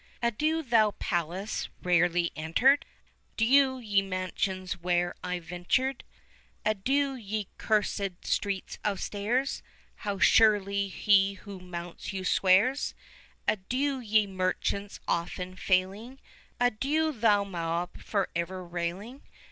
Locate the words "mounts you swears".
11.59-12.95